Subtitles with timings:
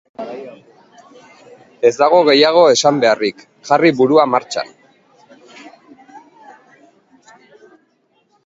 [0.19, 4.75] Ez dago askoz gehiago esan beharrik, jarri burua martxan.